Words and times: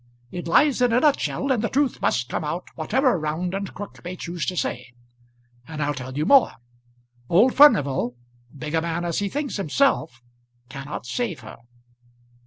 It 0.31 0.47
lies 0.47 0.81
in 0.81 0.93
a 0.93 0.99
nutshell, 0.99 1.51
and 1.51 1.63
the 1.63 1.69
truth 1.69 2.01
must 2.01 2.27
come 2.27 2.43
out 2.43 2.69
whatever 2.73 3.19
Round 3.19 3.53
and 3.53 3.71
Crook 3.71 4.03
may 4.03 4.15
choose 4.15 4.47
to 4.47 4.57
say. 4.57 4.91
And 5.67 5.79
I'll 5.79 5.93
tell 5.93 6.17
you 6.17 6.25
more 6.25 6.53
old 7.29 7.53
Furnival, 7.53 8.15
big 8.57 8.73
a 8.73 8.81
man 8.81 9.05
as 9.05 9.19
he 9.19 9.29
thinks 9.29 9.57
himself, 9.57 10.23
cannot 10.69 11.05
save 11.05 11.41
her." 11.41 11.57